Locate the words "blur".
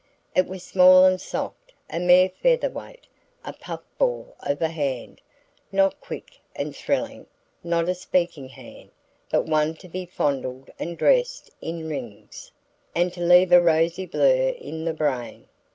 14.07-14.55